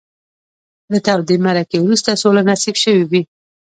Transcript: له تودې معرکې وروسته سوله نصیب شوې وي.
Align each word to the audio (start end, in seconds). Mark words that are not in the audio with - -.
له 0.91 0.97
تودې 1.05 1.35
معرکې 1.45 1.77
وروسته 1.81 2.19
سوله 2.21 2.41
نصیب 2.49 2.75
شوې 2.83 3.03
وي. 3.11 3.21